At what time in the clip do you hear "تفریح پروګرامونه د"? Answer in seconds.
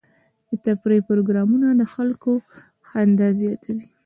0.65-1.81